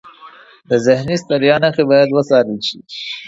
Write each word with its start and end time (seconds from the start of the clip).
د 0.69 0.71
ذهني 0.85 1.15
ستړیا 1.23 1.55
نښې 1.63 1.83
باید 1.91 2.09
وڅارل 2.11 2.59
شي. 2.67 2.77